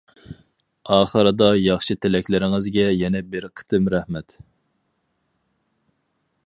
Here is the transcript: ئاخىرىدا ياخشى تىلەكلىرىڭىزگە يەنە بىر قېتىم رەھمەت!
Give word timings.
ئاخىرىدا 0.93 1.49
ياخشى 1.63 1.97
تىلەكلىرىڭىزگە 2.05 2.87
يەنە 3.03 3.23
بىر 3.35 3.47
قېتىم 3.61 3.93
رەھمەت! 3.95 4.35